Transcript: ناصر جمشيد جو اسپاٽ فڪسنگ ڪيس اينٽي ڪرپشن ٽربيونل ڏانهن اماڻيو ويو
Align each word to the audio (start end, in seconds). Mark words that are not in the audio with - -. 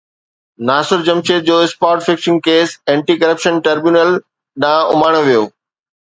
ناصر 0.69 0.99
جمشيد 1.07 1.43
جو 1.49 1.57
اسپاٽ 1.65 2.01
فڪسنگ 2.07 2.39
ڪيس 2.47 2.73
اينٽي 2.95 3.17
ڪرپشن 3.25 3.61
ٽربيونل 3.69 4.19
ڏانهن 4.65 4.91
اماڻيو 4.97 5.23
ويو 5.31 5.47